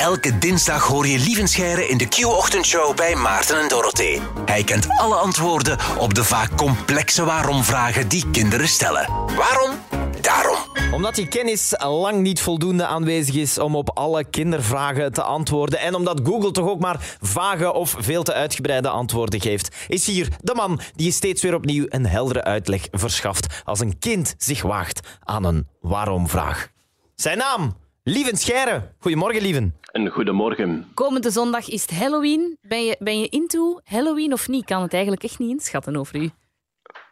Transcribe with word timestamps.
Elke 0.00 0.38
dinsdag 0.38 0.86
hoor 0.86 1.06
je 1.06 1.18
Lievenscheiren 1.18 1.88
in 1.88 1.98
de 1.98 2.08
Q-ochtendshow 2.08 2.96
bij 2.96 3.14
Maarten 3.14 3.60
en 3.60 3.68
Dorothee. 3.68 4.20
Hij 4.44 4.64
kent 4.64 4.88
alle 4.88 5.14
antwoorden 5.14 5.78
op 5.98 6.14
de 6.14 6.24
vaak 6.24 6.56
complexe 6.56 7.24
waarom-vragen 7.24 8.08
die 8.08 8.30
kinderen 8.30 8.68
stellen. 8.68 9.08
Waarom? 9.36 9.70
Daarom. 10.20 10.56
Omdat 10.92 11.14
die 11.14 11.28
kennis 11.28 11.74
lang 11.78 12.20
niet 12.20 12.40
voldoende 12.40 12.86
aanwezig 12.86 13.34
is 13.34 13.58
om 13.58 13.76
op 13.76 13.90
alle 13.98 14.24
kindervragen 14.24 15.12
te 15.12 15.22
antwoorden 15.22 15.78
en 15.78 15.94
omdat 15.94 16.20
Google 16.24 16.50
toch 16.50 16.68
ook 16.68 16.80
maar 16.80 17.16
vage 17.20 17.72
of 17.72 17.94
veel 17.98 18.22
te 18.22 18.32
uitgebreide 18.32 18.88
antwoorden 18.88 19.40
geeft, 19.40 19.76
is 19.88 20.06
hier 20.06 20.28
de 20.40 20.54
man 20.54 20.80
die 20.94 21.06
je 21.06 21.12
steeds 21.12 21.42
weer 21.42 21.54
opnieuw 21.54 21.84
een 21.88 22.06
heldere 22.06 22.44
uitleg 22.44 22.86
verschaft 22.90 23.62
als 23.64 23.80
een 23.80 23.98
kind 23.98 24.34
zich 24.38 24.62
waagt 24.62 25.00
aan 25.24 25.44
een 25.44 25.68
waarom-vraag. 25.80 26.68
Zijn 27.14 27.38
naam? 27.38 27.79
Lieven 28.02 28.36
Scheire. 28.36 28.92
Goedemorgen, 28.98 29.42
Lieven. 29.42 29.76
Een 29.92 30.08
goedemorgen. 30.08 30.86
Komende 30.94 31.30
zondag 31.30 31.68
is 31.68 31.82
het 31.82 31.90
Halloween. 31.90 32.58
Ben 32.60 32.84
je, 32.84 32.96
ben 32.98 33.20
je 33.20 33.28
into 33.28 33.80
Halloween 33.84 34.32
of 34.32 34.48
niet? 34.48 34.60
Ik 34.60 34.66
kan 34.66 34.82
het 34.82 34.92
eigenlijk 34.92 35.22
echt 35.24 35.38
niet 35.38 35.50
inschatten 35.50 35.96
over 35.96 36.16
u. 36.16 36.30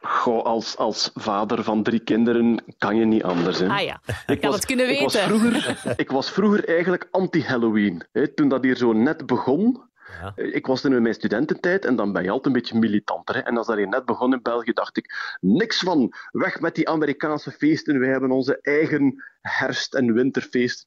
Goh, 0.01 0.45
als, 0.45 0.77
als 0.77 1.10
vader 1.15 1.65
van 1.65 1.82
drie 1.82 2.01
kinderen 2.01 2.65
kan 2.79 2.96
je 2.96 3.05
niet 3.05 3.23
anders. 3.23 3.59
Hè. 3.59 3.66
Ah 3.69 3.80
ja, 3.84 4.01
ik 4.27 4.43
had 4.43 4.45
was- 4.45 4.55
het 4.55 4.66
kunnen 4.66 4.91
ik 4.91 5.01
was 5.01 5.15
weten. 5.15 5.29
vroeger, 5.29 5.95
ik 5.96 6.10
was 6.10 6.30
vroeger 6.30 6.69
eigenlijk 6.69 7.09
anti-Halloween. 7.10 8.02
hè. 8.12 8.34
Toen 8.34 8.48
dat 8.48 8.62
hier 8.65 8.77
zo 8.77 8.93
net 8.93 9.27
begon. 9.27 9.88
Ja. 10.20 10.32
Ik 10.36 10.66
was 10.66 10.80
toen 10.80 10.94
in 10.94 11.02
mijn 11.02 11.14
studententijd 11.14 11.84
en 11.84 11.96
dan 11.96 12.12
ben 12.12 12.22
je 12.22 12.30
altijd 12.30 12.46
een 12.46 12.60
beetje 12.60 12.78
militanter. 12.78 13.34
Hè. 13.34 13.40
En 13.40 13.56
als 13.56 13.66
dat 13.66 13.76
hier 13.76 13.88
net 13.88 14.04
begon 14.04 14.32
in 14.32 14.42
België, 14.42 14.72
dacht 14.72 14.96
ik: 14.96 15.36
niks 15.40 15.78
van 15.78 16.12
weg 16.30 16.60
met 16.60 16.74
die 16.74 16.88
Amerikaanse 16.88 17.50
feesten. 17.50 17.98
Wij 17.98 18.08
hebben 18.08 18.30
onze 18.30 18.58
eigen 18.60 19.24
herfst- 19.40 19.94
en 19.94 20.12
winterfeest. 20.12 20.86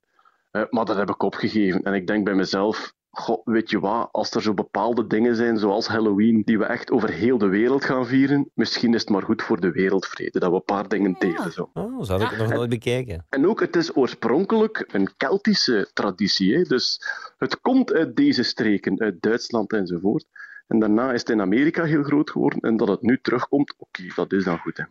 Eh, 0.51 0.63
maar 0.69 0.85
dat 0.85 0.95
heb 0.95 1.09
ik 1.09 1.23
opgegeven. 1.23 1.83
En 1.83 1.93
ik 1.93 2.07
denk 2.07 2.25
bij 2.25 2.33
mezelf: 2.33 2.93
Goh, 3.13 3.41
weet 3.45 3.69
je 3.69 3.79
wat, 3.79 4.09
als 4.11 4.31
er 4.31 4.41
zo 4.41 4.53
bepaalde 4.53 5.07
dingen 5.07 5.35
zijn, 5.35 5.57
zoals 5.57 5.87
Halloween, 5.87 6.41
die 6.45 6.57
we 6.57 6.65
echt 6.65 6.91
over 6.91 7.09
heel 7.09 7.37
de 7.37 7.47
wereld 7.47 7.85
gaan 7.85 8.05
vieren, 8.05 8.49
misschien 8.53 8.93
is 8.93 9.01
het 9.01 9.09
maar 9.09 9.23
goed 9.23 9.41
voor 9.41 9.59
de 9.59 9.71
wereldvrede 9.71 10.39
dat 10.39 10.49
we 10.49 10.55
een 10.55 10.63
paar 10.63 10.87
dingen 10.87 11.15
delen. 11.19 11.51
Zo. 11.51 11.69
Oh, 11.73 12.03
zou 12.03 12.23
ik 12.23 12.37
nog 12.37 12.49
nooit 12.49 12.69
bekeken. 12.69 13.25
En 13.29 13.47
ook, 13.47 13.59
het 13.59 13.75
is 13.75 13.95
oorspronkelijk 13.95 14.85
een 14.91 15.09
Keltische 15.17 15.89
traditie. 15.93 16.55
Hè? 16.55 16.61
Dus 16.61 17.01
het 17.37 17.61
komt 17.61 17.93
uit 17.93 18.15
deze 18.15 18.43
streken, 18.43 18.99
uit 18.99 19.21
Duitsland 19.21 19.73
enzovoort. 19.73 20.25
En 20.67 20.79
daarna 20.79 21.11
is 21.13 21.19
het 21.19 21.29
in 21.29 21.41
Amerika 21.41 21.83
heel 21.83 22.03
groot 22.03 22.29
geworden. 22.29 22.59
En 22.59 22.77
dat 22.77 22.87
het 22.87 23.01
nu 23.01 23.19
terugkomt, 23.21 23.73
oké, 23.77 24.03
dat 24.15 24.33
is 24.33 24.43
dan 24.43 24.57
goed. 24.57 24.77
Hè? 24.77 24.83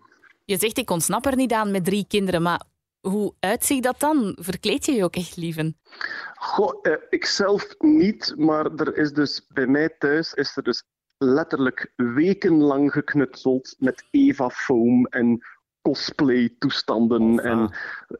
Je 0.44 0.56
zegt, 0.58 0.78
ik 0.78 0.90
ontsnap 0.90 1.26
er 1.26 1.36
niet 1.36 1.52
aan 1.52 1.70
met 1.70 1.84
drie 1.84 2.04
kinderen, 2.08 2.42
maar 2.42 2.62
hoe 3.00 3.34
uitziet 3.40 3.82
dat 3.82 4.00
dan? 4.00 4.36
Verkleed 4.40 4.84
je 4.86 4.92
je 4.92 5.04
ook 5.04 5.14
echt, 5.16 5.36
lieven? 5.36 5.76
Goh, 6.34 6.78
eh, 6.82 6.92
ik 7.08 7.24
zelf 7.24 7.74
niet, 7.78 8.34
maar 8.36 8.66
er 8.66 8.96
is 8.96 9.12
dus 9.12 9.46
bij 9.48 9.66
mij 9.66 9.88
thuis 9.98 10.34
is 10.34 10.56
er 10.56 10.62
dus 10.62 10.82
letterlijk 11.18 11.92
wekenlang 11.96 12.92
geknutseld 12.92 13.74
met 13.78 14.04
Eva 14.10 14.50
Foam 14.50 15.06
en 15.06 15.40
cosplay-toestanden. 15.82 17.38
En 17.44 17.74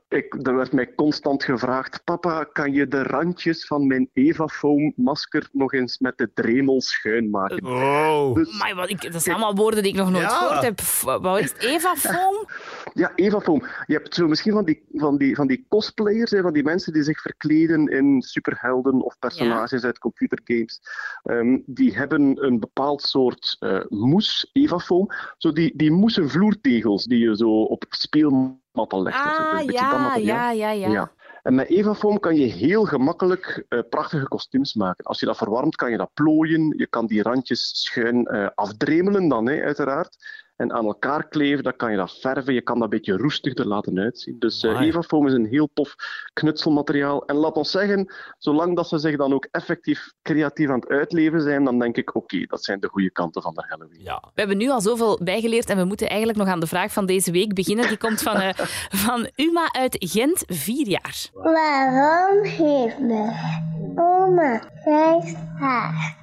ik, 0.08 0.47
er 0.47 0.56
werd 0.56 0.73
mij 0.73 0.95
constant 0.95 1.45
gevraagd: 1.45 2.05
Papa, 2.05 2.45
kan 2.45 2.73
je 2.73 2.89
de 2.89 3.03
randjes 3.03 3.67
van 3.67 3.86
mijn 3.86 4.11
Eva 4.12 4.47
Foam-masker 4.48 5.48
nog 5.53 5.73
eens 5.73 5.98
met 5.98 6.19
de 6.19 6.31
dremel 6.34 6.81
schuin 6.81 7.31
maken? 7.31 7.67
Oh. 7.67 8.34
Dus- 8.34 8.58
Maar 8.58 8.75
wat, 8.75 8.91
ik, 8.91 9.12
dat 9.12 9.23
zijn 9.23 9.36
allemaal 9.36 9.55
woorden 9.55 9.83
die 9.83 9.92
ik 9.92 9.98
nog 9.98 10.11
nooit 10.11 10.31
Ja. 10.31 10.39
gehoord 10.39 10.62
heb. 10.62 10.81
Wat 11.23 11.39
is 11.39 11.53
het? 11.53 11.62
Eva 11.62 11.97
Foam? 11.97 12.34
Ja, 12.94 13.12
Eva 13.14 13.41
Foam. 13.41 13.62
Je 13.86 13.94
hebt 13.94 14.14
zo 14.14 14.28
misschien 14.28 14.52
van 14.52 14.64
die, 14.64 14.84
van 14.92 15.16
die, 15.16 15.34
van 15.34 15.46
die 15.46 15.66
cosplayers, 15.69 16.30
hè, 16.30 16.41
van 16.41 16.52
die 16.52 16.62
mensen 16.62 16.92
die 16.92 17.02
zich 17.02 17.20
verkleden 17.20 17.86
in 17.86 18.22
superhelden 18.22 19.00
of 19.00 19.19
personages 19.19 19.84
uit 19.84 19.98
computergames. 19.98 20.80
Ehm, 21.22 21.58
die 21.66 21.96
hebben 21.96 22.44
een 22.44 22.61
bepaald 22.61 23.02
soort 23.02 23.56
eh 23.58 23.80
moes, 23.88 24.50
Eva 24.52 24.78
Foam. 24.78 25.08
Zo 25.36 25.52
die, 25.52 25.77
die 25.77 25.91
moesen 25.91 26.30
vloertegels 26.30 27.05
die 27.05 27.18
je 27.18 27.36
zo 27.36 27.62
op 27.62 27.84
speelmatten 27.89 29.02
legt. 29.02 29.24
Ah, 29.24 29.64
ja, 29.64 30.17
ja, 30.17 30.50
ja, 30.50 30.70
ja. 30.70 30.89
Ja. 30.89 31.12
En 31.42 31.55
met 31.55 31.68
Evafoam 31.68 32.20
kan 32.20 32.36
je 32.36 32.46
heel 32.46 32.84
gemakkelijk 32.84 33.64
eh, 33.68 33.79
prachtige 33.90 34.29
kostuums 34.29 34.74
maken. 34.74 35.05
Als 35.05 35.20
je 35.20 35.27
dat 35.27 35.36
verwarmt, 35.36 35.77
kan 35.77 35.90
je 35.90 35.96
dat 35.96 36.14
plooien. 36.14 36.74
Je 36.77 36.86
kan 36.86 37.06
die 37.06 37.23
randjes 37.23 37.84
schuin 37.84 38.27
eh, 38.27 38.48
afdremelen 38.55 39.29
dan, 39.29 39.48
hè, 39.48 39.62
uiteraard. 39.62 40.17
En 40.61 40.73
aan 40.73 40.85
elkaar 40.85 41.29
kleven, 41.29 41.65
dan 41.65 41.77
kan 41.77 41.91
je 41.91 41.97
dat 41.97 42.19
verven. 42.21 42.55
Je 42.55 42.63
kan 42.63 42.75
dat 42.75 42.85
een 42.85 42.91
beetje 42.91 43.17
roestiger 43.17 43.67
laten 43.67 43.98
uitzien. 43.98 44.37
Dus 44.39 44.63
eh 44.63 44.71
Amai. 44.71 44.87
Evafoam 44.87 45.27
is 45.27 45.33
een 45.33 45.47
heel 45.47 45.71
tof 45.75 45.95
knutselmateriaal. 46.33 47.25
En 47.27 47.37
laat 47.37 47.55
ons 47.57 47.71
zeggen, 47.71 48.13
zolang 48.39 48.77
dat 48.77 48.89
ze 48.89 48.98
zich 48.98 49.17
dan 49.17 49.33
ook 49.33 49.48
effectief 49.51 50.13
creatief 50.23 50.69
aan 50.69 50.81
het 50.81 50.89
uitleven 50.89 51.41
zijn, 51.41 51.65
dan 51.65 51.79
denk 51.79 51.97
ik, 51.97 52.15
oké, 52.15 52.45
dat 52.47 52.65
zijn 52.65 52.81
de 52.81 52.89
goede 52.89 53.11
kanten 53.11 53.43
van 53.43 53.55
de 53.55 53.65
Halloween. 53.69 54.03
Ja. 54.03 54.21
We 54.21 54.41
hebben 54.41 54.57
nu 54.57 54.71
al 54.71 54.81
zoveel 54.81 55.21
bijgeleerd 55.23 55.71
en 55.71 55.77
we 55.77 55.85
moeten 55.85 56.09
eigenlijk 56.09 56.39
nog 56.39 56.48
aan 56.48 56.61
de 56.61 56.67
vraag 56.67 56.92
van 56.92 57.07
deze 57.07 57.33
week 57.33 57.55
beginnen. 57.55 57.89
Die 57.89 57.98
komt 57.98 58.23
van, 58.23 58.37
eh, 58.37 58.55
van 59.07 59.29
Uma 59.37 59.73
uit 59.73 59.97
Gent, 59.98 60.42
vier 60.47 60.89
jaar. 60.89 61.29
Waarom 61.33 62.45
heeft 62.45 62.98
mijn 62.98 63.98
oma 63.98 64.59
grijs 64.83 65.35
haar? 65.59 66.19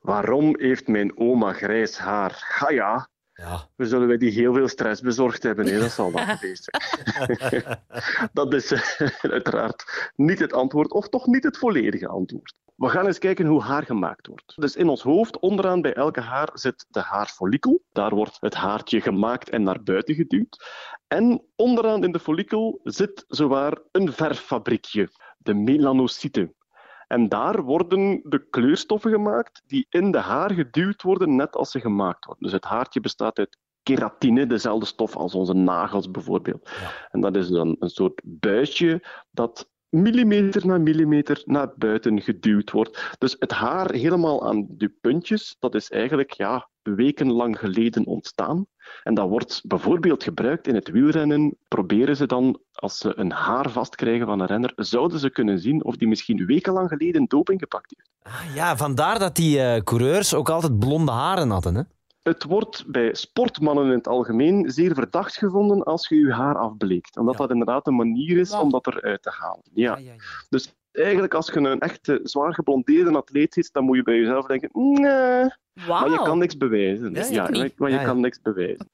Waarom 0.00 0.54
heeft 0.58 0.88
mijn 0.88 1.18
oma 1.18 1.52
grijs 1.52 1.98
haar? 1.98 2.32
Ga 2.34 2.70
ja, 2.70 3.08
Ja. 3.36 3.68
we 3.76 3.86
zullen 3.86 4.08
wij 4.08 4.16
die 4.16 4.30
heel 4.30 4.54
veel 4.54 4.68
stress 4.68 5.00
bezorgd 5.00 5.42
hebben. 5.42 5.66
hè? 5.66 5.78
Dat 5.78 5.90
zal 5.90 6.12
wel 6.12 6.24
geweest 6.24 6.68
zijn. 6.70 7.78
dat 8.32 8.54
is 8.54 8.72
eh, 8.72 9.08
uiteraard 9.20 10.10
niet 10.14 10.38
het 10.38 10.52
antwoord, 10.52 10.92
of 10.92 11.08
toch 11.08 11.26
niet 11.26 11.44
het 11.44 11.58
volledige 11.58 12.08
antwoord. 12.08 12.54
We 12.76 12.88
gaan 12.88 13.06
eens 13.06 13.18
kijken 13.18 13.46
hoe 13.46 13.62
haar 13.62 13.84
gemaakt 13.84 14.26
wordt. 14.26 14.52
Dus 14.56 14.76
in 14.76 14.88
ons 14.88 15.02
hoofd, 15.02 15.38
onderaan 15.38 15.80
bij 15.80 15.94
elke 15.94 16.20
haar, 16.20 16.50
zit 16.52 16.86
de 16.88 17.00
haarfollikel. 17.00 17.82
Daar 17.92 18.14
wordt 18.14 18.36
het 18.40 18.54
haartje 18.54 19.00
gemaakt 19.00 19.48
en 19.48 19.62
naar 19.62 19.82
buiten 19.82 20.14
geduwd. 20.14 20.64
En 21.06 21.42
onderaan 21.56 22.04
in 22.04 22.12
de 22.12 22.20
follikel 22.20 22.80
zit 22.84 23.24
zowaar 23.28 23.78
een 23.92 24.12
verffabriekje, 24.12 25.08
de 25.38 25.54
melanocyten. 25.54 26.54
En 27.06 27.28
daar 27.28 27.62
worden 27.62 28.20
de 28.22 28.46
kleurstoffen 28.50 29.10
gemaakt 29.10 29.62
die 29.66 29.86
in 29.88 30.10
de 30.10 30.18
haar 30.18 30.52
geduwd 30.52 31.02
worden, 31.02 31.36
net 31.36 31.56
als 31.56 31.70
ze 31.70 31.80
gemaakt 31.80 32.24
worden. 32.24 32.42
Dus 32.42 32.52
het 32.52 32.64
haartje 32.64 33.00
bestaat 33.00 33.38
uit 33.38 33.58
keratine, 33.82 34.46
dezelfde 34.46 34.86
stof 34.86 35.16
als 35.16 35.34
onze 35.34 35.52
nagels 35.52 36.10
bijvoorbeeld. 36.10 36.70
En 37.10 37.20
dat 37.20 37.36
is 37.36 37.48
dan 37.48 37.76
een 37.78 37.90
soort 37.90 38.20
buisje 38.24 39.02
dat 39.30 39.68
millimeter 39.88 40.66
na 40.66 40.78
millimeter 40.78 41.42
naar 41.44 41.72
buiten 41.76 42.22
geduwd 42.22 42.70
wordt. 42.70 43.14
Dus 43.18 43.36
het 43.38 43.52
haar 43.52 43.92
helemaal 43.92 44.46
aan 44.46 44.66
de 44.68 44.88
puntjes, 45.00 45.56
dat 45.58 45.74
is 45.74 45.90
eigenlijk 45.90 46.32
ja, 46.32 46.68
wekenlang 46.82 47.58
geleden 47.58 48.06
ontstaan. 48.06 48.66
En 49.02 49.14
dat 49.14 49.28
wordt 49.28 49.62
bijvoorbeeld 49.66 50.22
gebruikt 50.22 50.66
in 50.66 50.74
het 50.74 50.90
wielrennen. 50.90 51.56
Proberen 51.68 52.16
ze 52.16 52.26
dan, 52.26 52.60
als 52.76 52.98
ze 52.98 53.12
een 53.18 53.30
haar 53.32 53.70
vastkrijgen 53.70 54.26
van 54.26 54.40
een 54.40 54.46
renner, 54.46 54.72
zouden 54.76 55.18
ze 55.18 55.30
kunnen 55.30 55.58
zien 55.58 55.84
of 55.84 55.96
die 55.96 56.08
misschien 56.08 56.46
wekenlang 56.46 56.88
geleden 56.88 57.24
doping 57.26 57.60
gepakt 57.60 57.94
heeft. 57.96 58.10
Ah, 58.36 58.54
ja, 58.54 58.76
vandaar 58.76 59.18
dat 59.18 59.36
die 59.36 59.60
eh, 59.60 59.82
coureurs 59.82 60.34
ook 60.34 60.48
altijd 60.48 60.78
blonde 60.78 61.12
haren 61.12 61.50
hadden. 61.50 61.74
Hè? 61.74 61.82
Het 62.22 62.44
wordt 62.44 62.84
bij 62.86 63.14
sportmannen 63.14 63.84
in 63.86 63.90
het 63.92 64.08
algemeen 64.08 64.70
zeer 64.70 64.94
verdacht 64.94 65.36
gevonden 65.36 65.82
als 65.82 66.08
je 66.08 66.16
je 66.16 66.32
haar 66.32 66.56
afbleekt. 66.58 67.16
Omdat 67.18 67.34
Ja. 67.34 67.40
dat 67.40 67.50
inderdaad 67.50 67.86
een 67.86 67.96
manier 67.96 68.38
is 68.38 68.50
Wow. 68.50 68.60
om 68.62 68.70
dat 68.70 68.86
eruit 68.86 69.22
te 69.22 69.32
halen. 69.40 69.62
Ja. 69.74 69.96
Ja, 69.96 70.12
ja. 70.12 70.12
Dus 70.48 70.74
eigenlijk, 70.92 71.34
als 71.34 71.46
je 71.46 71.56
een 71.58 71.80
echte 71.80 72.20
zwaar 72.22 72.54
geblondeerde 72.54 73.16
atleet 73.16 73.52
ziet, 73.54 73.72
dan 73.72 73.84
moet 73.84 73.96
je 73.96 74.02
bij 74.02 74.16
jezelf 74.16 74.46
denken: 74.46 74.68
nee, 74.72 75.50
maar 75.88 76.10
je 76.10 76.20
kan 76.22 76.38
niks 76.38 76.56
bewijzen. 76.56 77.14
Ja, 77.14 77.24
je 77.26 77.34
Ja, 77.76 77.88
ja. 77.88 78.04
kan 78.04 78.20
niks 78.20 78.40
bewijzen. 78.42 78.90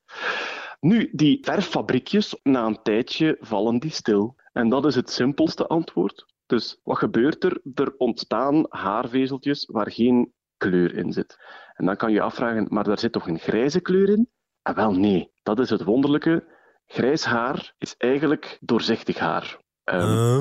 Nu, 0.86 1.10
die 1.12 1.38
verffabriekjes, 1.42 2.40
na 2.42 2.66
een 2.66 2.82
tijdje 2.82 3.36
vallen 3.40 3.78
die 3.78 3.90
stil. 3.90 4.36
En 4.52 4.68
dat 4.68 4.86
is 4.86 4.94
het 4.94 5.10
simpelste 5.10 5.66
antwoord. 5.66 6.26
Dus 6.46 6.80
wat 6.82 6.98
gebeurt 6.98 7.44
er? 7.44 7.60
Er 7.74 7.94
ontstaan 7.96 8.66
haarvezeltjes 8.68 9.66
waar 9.66 9.90
geen 9.90 10.32
kleur 10.56 10.94
in 10.94 11.12
zit. 11.12 11.38
En 11.74 11.86
dan 11.86 11.96
kan 11.96 12.12
je 12.12 12.20
afvragen, 12.20 12.66
maar 12.68 12.84
daar 12.84 12.98
zit 12.98 13.12
toch 13.12 13.28
een 13.28 13.38
grijze 13.38 13.80
kleur 13.80 14.08
in? 14.08 14.28
Ah, 14.62 14.76
wel 14.76 14.92
nee, 14.92 15.32
dat 15.42 15.58
is 15.58 15.70
het 15.70 15.84
wonderlijke. 15.84 16.44
Grijs 16.86 17.24
haar 17.24 17.74
is 17.78 17.94
eigenlijk 17.96 18.58
doorzichtig 18.60 19.18
haar. 19.18 19.61
Ehm, 19.92 20.38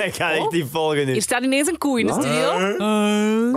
Ik 0.08 0.14
ga 0.14 0.32
echt 0.32 0.50
niet 0.52 0.66
volgen 0.70 1.06
nu. 1.06 1.12
Hier 1.12 1.22
staat 1.22 1.42
ineens 1.42 1.68
een 1.68 1.78
koe 1.78 2.00
in 2.00 2.06
de 2.06 2.12
studio. 2.12 2.58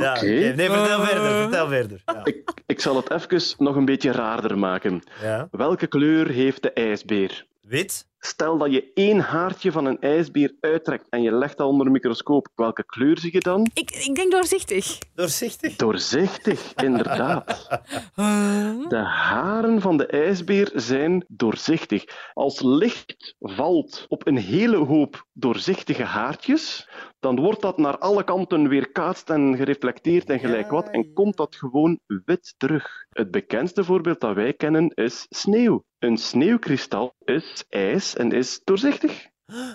Ja, 0.01 0.13
oké. 0.13 0.25
Nee, 0.25 0.69
vertel 0.69 1.03
verder. 1.03 1.41
Vertel 1.41 1.67
verder. 1.67 2.01
Ja. 2.05 2.21
ik, 2.23 2.51
ik 2.65 2.81
zal 2.81 2.95
het 2.95 3.11
even 3.11 3.55
nog 3.57 3.75
een 3.75 3.85
beetje 3.85 4.11
raarder 4.11 4.57
maken. 4.57 5.01
Ja. 5.21 5.47
Welke 5.51 5.87
kleur 5.87 6.29
heeft 6.29 6.61
de 6.61 6.73
ijsbeer? 6.73 7.45
Wit? 7.67 8.07
Stel 8.19 8.57
dat 8.57 8.71
je 8.71 8.91
één 8.93 9.19
haartje 9.19 9.71
van 9.71 9.85
een 9.85 9.99
ijsbeer 9.99 10.55
uittrekt 10.59 11.09
en 11.09 11.21
je 11.21 11.31
legt 11.31 11.57
dat 11.57 11.67
onder 11.67 11.85
een 11.85 11.91
microscoop. 11.91 12.47
Welke 12.55 12.85
kleur 12.85 13.19
zie 13.19 13.33
je 13.33 13.39
dan? 13.39 13.69
Ik, 13.73 13.91
ik 13.91 14.15
denk 14.15 14.31
doorzichtig. 14.31 14.97
Doorzichtig? 15.13 15.75
Doorzichtig, 15.75 16.73
inderdaad. 16.75 17.67
De 18.89 19.03
haren 19.05 19.81
van 19.81 19.97
de 19.97 20.05
ijsbeer 20.05 20.71
zijn 20.73 21.25
doorzichtig. 21.27 22.03
Als 22.33 22.61
licht 22.61 23.35
valt 23.39 24.05
op 24.07 24.27
een 24.27 24.37
hele 24.37 24.77
hoop 24.77 25.27
doorzichtige 25.33 26.03
haartjes, 26.03 26.89
dan 27.19 27.39
wordt 27.39 27.61
dat 27.61 27.77
naar 27.77 27.97
alle 27.97 28.23
kanten 28.23 28.69
weerkaatst 28.69 29.29
en 29.29 29.55
gereflecteerd 29.55 30.29
en 30.29 30.39
gelijk 30.39 30.69
wat, 30.69 30.89
en 30.89 31.13
komt 31.13 31.37
dat 31.37 31.55
gewoon 31.55 31.99
wit 32.25 32.53
terug. 32.57 33.05
Het 33.09 33.31
bekendste 33.31 33.83
voorbeeld 33.83 34.19
dat 34.19 34.35
wij 34.35 34.53
kennen 34.53 34.89
is 34.89 35.25
sneeuw. 35.29 35.83
Een 35.99 36.17
sneeuwkristal 36.17 37.15
is 37.25 37.65
ijs 37.69 38.15
en 38.15 38.31
is 38.31 38.61
doorzichtig. 38.63 39.27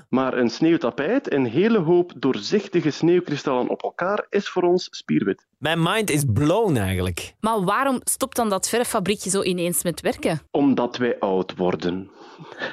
Maar 0.09 0.39
een 0.39 0.51
sneeuwtapijt, 0.51 1.33
een 1.33 1.47
hele 1.47 1.79
hoop 1.79 2.13
doorzichtige 2.17 2.91
sneeuwkristallen 2.91 3.69
op 3.69 3.83
elkaar, 3.83 4.27
is 4.29 4.49
voor 4.49 4.63
ons 4.63 4.89
spierwit. 4.91 5.47
Mijn 5.59 5.83
mind 5.83 6.11
is 6.11 6.25
blown 6.33 6.77
eigenlijk. 6.77 7.35
Maar 7.41 7.65
waarom 7.65 8.01
stopt 8.05 8.37
dan 8.37 8.49
dat 8.49 8.69
verffabriekje 8.69 9.31
zo 9.31 9.43
ineens 9.43 9.83
met 9.83 10.01
werken? 10.01 10.41
Omdat 10.51 10.97
wij 10.97 11.19
oud 11.19 11.57
worden. 11.57 12.11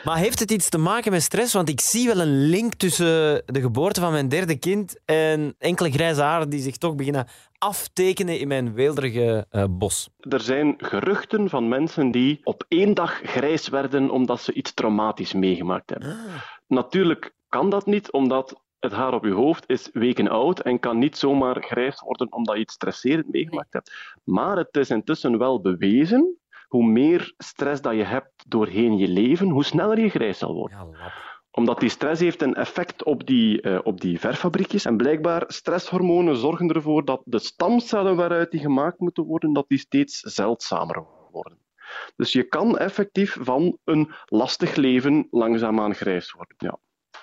Maar 0.04 0.18
heeft 0.18 0.40
het 0.40 0.52
iets 0.52 0.70
te 0.70 0.78
maken 0.78 1.12
met 1.12 1.22
stress? 1.22 1.54
Want 1.54 1.70
ik 1.70 1.82
zie 1.82 2.08
wel 2.08 2.20
een 2.20 2.50
link 2.50 2.74
tussen 2.74 3.44
de 3.46 3.62
geboorte 3.62 4.00
van 4.00 4.12
mijn 4.12 4.30
derde 4.30 4.60
kind 4.60 5.00
en 5.06 5.56
enkele 5.58 5.92
grijze 5.92 6.22
haren 6.22 6.50
die 6.50 6.62
zich 6.62 6.78
toch 6.78 6.96
beginnen 6.96 7.28
aftekenen 7.58 8.40
in 8.40 8.48
mijn 8.48 8.74
weelderige 8.74 9.46
eh, 9.50 9.64
bos. 9.70 10.10
Er 10.20 10.42
zijn 10.42 10.74
geruchten 10.78 11.50
van 11.50 11.68
mensen 11.68 12.12
die 12.12 12.40
op 12.44 12.66
één 12.68 12.94
dag 12.94 13.20
grijs 13.24 13.70
werden 13.70 14.10
omdat 14.10 14.42
ze 14.42 14.54
iets 14.54 14.74
traumatisch 14.74 15.34
meegemaakt 15.34 15.90
hebben. 15.90 16.18
Natuurlijk 16.70 17.34
kan 17.48 17.70
dat 17.70 17.86
niet, 17.86 18.12
omdat 18.12 18.62
het 18.80 18.92
haar 18.92 19.14
op 19.14 19.24
je 19.26 19.32
hoofd 19.32 19.64
is 19.68 19.90
weken 19.94 20.28
oud 20.28 20.60
en 20.60 20.80
kan 20.80 20.98
niet 20.98 21.18
zomaar 21.18 21.64
grijs 21.64 22.02
worden 22.02 22.32
omdat 22.32 22.56
je 22.56 22.62
iets 22.62 22.74
stresserend 22.74 23.32
meegemaakt 23.32 23.74
hebt. 23.74 24.18
Maar 24.24 24.58
het 24.58 24.78
is 24.78 24.90
intussen 24.90 25.38
wel 25.38 25.62
bewezen, 25.62 26.38
hoe 26.68 26.84
meer 26.84 27.34
stress 27.38 27.82
dat 27.82 27.96
je 27.96 28.04
hebt 28.04 28.46
doorheen 28.48 28.98
je 28.98 29.08
leven, 29.08 29.50
hoe 29.50 29.64
sneller 29.64 30.00
je 30.00 30.10
grijs 30.10 30.38
zal 30.38 30.54
worden 30.54 30.78
Ja, 30.78 31.14
omdat 31.52 31.80
die 31.80 31.90
stress 31.90 32.22
heeft 32.22 32.42
een 32.42 32.56
effect 32.56 33.04
op 33.04 33.26
die, 33.26 33.62
eh, 33.62 33.80
op 33.84 34.02
die 34.02 34.20
verfabriekjes. 34.20 34.86
En 34.86 34.98
blijkbaar, 34.98 35.44
stresshormonen 35.48 36.38
zorgen 36.38 36.70
ervoor 36.70 37.06
dat 37.06 37.22
de 37.26 37.40
stamcellen 37.40 38.16
waaruit 38.16 38.52
die 38.52 38.60
gemaakt 38.60 39.00
moeten 39.00 39.24
worden, 39.24 39.54
dat 39.54 39.68
die 39.68 39.78
steeds 39.78 40.20
zeldzamer 40.20 41.06
worden. 41.32 41.58
Dus 42.16 42.32
je 42.32 42.44
kan 42.44 42.78
effectief 42.78 43.38
van 43.40 43.78
een 43.86 44.12
lastig 44.26 44.76
leven 44.76 45.28
langzaamaan 45.32 45.96
grijs 45.96 46.32
worden. 46.32 46.56
Ja. 46.58 46.78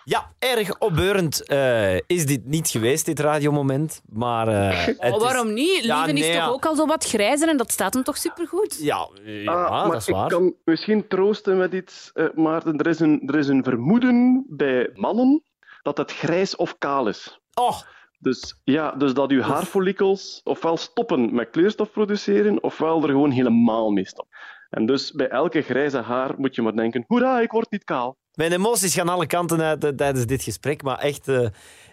Ja, 0.05 0.35
erg 0.39 0.79
opbeurend 0.79 1.47
eh, 1.47 1.95
is 1.97 2.27
dit 2.27 2.45
niet 2.45 2.69
geweest, 2.69 3.07
dit 3.07 3.21
radiomoment. 3.21 4.03
Maar 4.13 4.49
eh, 4.49 4.87
het 4.87 4.99
Oh, 4.99 5.17
is- 5.17 5.23
waarom 5.23 5.53
niet? 5.53 5.85
Ja, 5.85 6.07
nee, 6.07 6.15
is 6.15 6.27
ja. 6.27 6.45
toch 6.45 6.55
ook 6.55 6.67
al 6.67 6.75
zo 6.77 6.87
wat 6.87 7.05
grijzer 7.05 7.49
en 7.49 7.57
dat 7.57 7.71
staat 7.73 7.95
hem 7.95 8.03
toch 8.03 8.17
supergoed? 8.17 8.79
Ja, 8.81 9.09
ja 9.25 9.53
Ah, 9.53 9.71
maar 9.71 9.91
dat 9.91 10.01
is 10.01 10.09
ik 10.09 10.15
waar. 10.15 10.29
kan 10.29 10.55
misschien 10.65 11.09
troosten 11.09 11.57
met 11.57 11.73
iets, 11.73 12.11
eh, 12.13 12.27
Maarten. 12.35 12.79
Er 12.79 12.87
is, 12.87 13.01
een, 13.01 13.23
er 13.27 13.37
is 13.39 13.49
een 13.49 13.65
vermoeden 13.65 14.45
bij 14.49 14.91
mannen 14.95 15.43
dat 15.83 15.97
het 15.97 16.13
grijs 16.13 16.57
of 16.57 16.79
kaal 16.79 17.09
is. 17.09 17.41
Oh, 17.55 17.81
Dus, 18.19 18.61
ja, 18.65 18.91
dus 18.91 19.15
dat 19.15 19.31
uw 19.31 19.41
haarfollikels 19.41 20.41
ofwel 20.45 20.77
stoppen 20.77 21.35
met 21.35 21.51
kleurstof 21.51 21.91
produceren, 21.91 22.63
ofwel 22.63 23.03
er 23.03 23.09
gewoon 23.09 23.31
helemaal 23.31 23.91
mee 23.91 24.07
stoppen. 24.07 24.37
En 24.77 24.87
dus 24.87 25.13
bij 25.13 25.29
elke 25.29 25.63
grijze 25.63 25.99
haar 26.01 26.35
moet 26.37 26.55
je 26.55 26.63
maar 26.63 26.73
denken, 26.77 27.05
hoera, 27.07 27.41
ik 27.41 27.51
word 27.51 27.71
niet 27.71 27.85
kaal. 27.85 28.17
mijn 28.35 28.53
emoties 28.53 28.95
gaan 28.95 29.09
alle 29.09 29.27
kanten 29.27 29.61
uit 29.63 29.85
eh, 29.85 29.91
tijdens 29.91 30.27
dit 30.27 30.43
gesprek. 30.43 30.83
Maar 30.83 30.99
echt, 30.99 31.29
eh, 31.29 31.47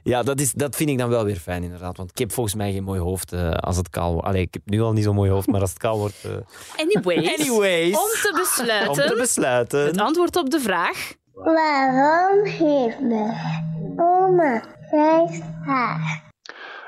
ja, 0.04 0.24
dat, 0.24 0.40
is, 0.40 0.52
dat 0.54 0.76
vind 0.76 0.90
ik 0.90 0.98
dan 0.98 1.10
wel 1.10 1.26
weer 1.26 1.36
fijn, 1.36 1.64
inderdaad. 1.64 1.98
Want 1.98 2.10
ik 2.10 2.18
heb 2.18 2.32
volgens 2.32 2.56
mij 2.56 2.72
geen 2.72 2.84
mooi 2.84 3.00
hoofd 3.00 3.34
eh, 3.34 3.52
als 3.52 3.78
het 3.78 3.90
kaal 3.90 4.12
wordt. 4.12 4.28
Allee, 4.28 4.42
ik 4.42 4.54
heb 4.54 4.62
nu 4.66 4.82
al 4.82 4.94
niet 4.94 5.04
zo'n 5.04 5.16
mooi 5.16 5.32
hoofd, 5.32 5.48
maar 5.48 5.62
als 5.62 5.70
het 5.70 5.80
kaal 5.80 5.98
wordt... 5.98 6.24
eh, 6.24 6.32
Anyways, 6.86 7.40
Anyways. 7.40 7.96
om 7.96 8.10
te 8.22 8.34
besluiten, 8.36 8.90
Om 9.04 9.08
te 9.10 9.16
besluiten. 9.18 9.86
het 9.86 10.00
antwoord 10.00 10.36
op 10.36 10.50
de 10.50 10.60
vraag... 10.60 11.14
Waarom 11.34 12.46
heeft 12.46 13.00
mijn 13.00 13.94
oma 13.98 14.64
grijs 14.90 15.40
haar? 15.66 16.32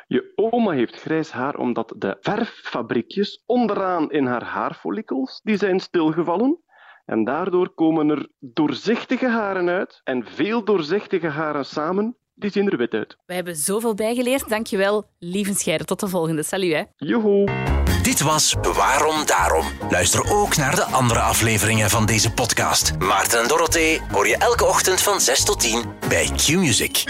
Je 0.07 0.31
oma 0.36 0.72
heeft 0.72 0.96
grijs 0.96 1.31
haar 1.31 1.56
omdat 1.56 1.94
de 1.98 2.18
verffabriekjes 2.19 3.44
onderaan 3.46 4.12
in 4.12 4.25
haar 4.25 4.44
haarfollikels, 4.44 5.40
die 5.44 5.57
zijn 5.57 5.80
stilgevallen. 5.80 6.60
En 7.06 7.24
daardoor 7.24 7.74
komen 7.74 8.10
er 8.10 8.28
doorzichtige 8.40 9.28
haren 9.28 9.69
uit. 9.69 10.02
En 10.04 10.25
veel 10.25 10.63
doorzichtige 10.63 11.28
haren 11.28 11.66
samen, 11.66 12.18
die 12.34 12.52
zien 12.52 12.72
er 12.72 12.78
wit 12.78 12.94
uit. 12.94 13.18
We 13.25 13.34
hebben 13.34 13.56
zoveel 13.56 13.94
bijgeleerd. 13.94 14.50
Dankjewel, 14.50 15.07
lieve 15.19 15.54
Scheire. 15.54 15.86
Tot 15.86 16.00
de 16.00 16.08
volgende. 16.08 16.44
Salut, 16.44 16.74
hè. 16.74 16.84
Joho! 16.96 17.44
Dit 18.04 18.22
was 18.22 18.56
Waarom 18.62 19.25
Daarom. 19.25 19.66
Luister 19.90 20.31
ook 20.31 20.58
naar 20.58 20.75
de 20.75 20.84
andere 20.84 21.19
afleveringen 21.19 21.90
van 21.90 22.06
deze 22.06 22.34
podcast. 22.34 23.00
Maarten 23.00 23.42
en 23.42 23.48
Dorothee 23.48 24.01
hoor 24.12 24.28
je 24.28 24.38
elke 24.38 24.66
ochtend 24.66 25.01
van 25.01 25.19
6 25.19 25.46
tot 25.46 25.60
10 25.60 25.84
bij 26.10 26.25
Q-Music. 26.25 27.04